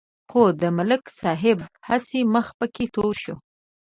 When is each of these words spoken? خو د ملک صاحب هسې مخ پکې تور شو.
خو 0.29 0.41
د 0.61 0.63
ملک 0.77 1.03
صاحب 1.21 1.59
هسې 1.87 2.19
مخ 2.33 2.47
پکې 2.59 2.85
تور 2.95 3.13
شو. 3.23 3.35